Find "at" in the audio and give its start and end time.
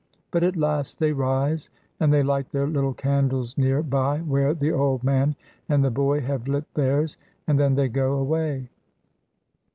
0.41-0.55